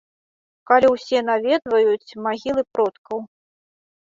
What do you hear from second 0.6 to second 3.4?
Калі ўсе наведваюць магілы продкаў.